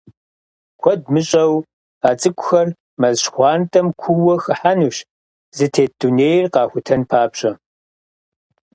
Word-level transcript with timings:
Куэд 0.81 1.01
мыщӀэу, 1.13 1.55
а 2.07 2.09
цӏыкӏухэр 2.19 2.67
мэз 2.99 3.15
щхъуантӀэм 3.23 3.87
куууэ 3.99 4.35
хыхьэнущ, 4.43 4.97
зытет 5.57 5.91
дунейр 5.99 6.45
къахутэн 6.53 7.01
папщӏэ. 7.09 7.51